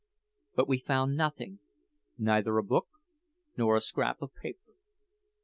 But 0.55 0.67
we 0.67 0.79
found 0.79 1.15
nothing 1.15 1.59
neither 2.17 2.57
a 2.57 2.63
book 2.63 2.87
nor 3.55 3.75
a 3.75 3.81
scrap 3.81 4.19
of 4.23 4.33
paper. 4.33 4.71